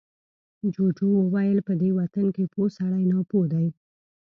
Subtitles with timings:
[0.73, 3.67] جوجو وويل، په دې وطن کې پوه سړی ناپوه دی.